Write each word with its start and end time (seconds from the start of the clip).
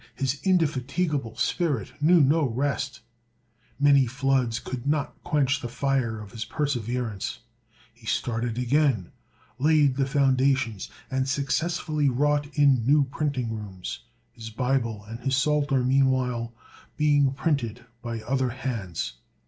His 0.15 0.39
indefatigable 0.43 1.35
spirit 1.35 1.93
knew 2.01 2.21
no 2.21 2.43
rest; 2.47 3.01
many 3.79 4.07
floods 4.07 4.57
could 4.57 4.87
not 4.87 5.23
quench 5.23 5.61
the 5.61 5.67
fire 5.69 6.19
of 6.19 6.31
his 6.31 6.43
perseverance; 6.43 7.37
he 7.93 8.07
started 8.07 8.57
again, 8.57 9.11
laid 9.59 9.97
the 9.97 10.07
foundations, 10.07 10.89
and 11.11 11.29
successfully 11.29 12.09
wrought 12.09 12.47
in 12.57 12.83
new 12.83 13.03
printing 13.03 13.53
rooms, 13.55 13.99
his 14.31 14.49
Bible 14.49 15.03
and 15.03 15.19
his 15.19 15.35
Psalter 15.35 15.83
meanwhile 15.83 16.51
being 16.97 17.31
printed 17.31 17.85
by 18.01 18.21
other 18.21 18.49
hands. 18.49 19.17